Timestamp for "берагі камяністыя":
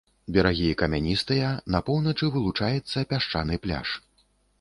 0.35-1.51